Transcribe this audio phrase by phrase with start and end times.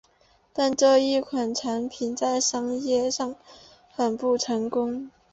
[0.51, 3.35] 但这一款产品在商业上
[3.95, 5.11] 很不成功。